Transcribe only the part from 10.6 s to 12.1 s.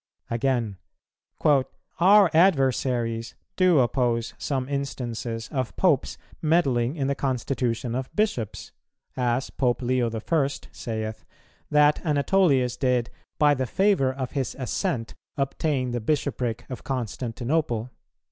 saith, that